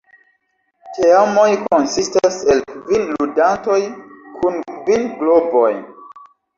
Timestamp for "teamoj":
0.95-1.45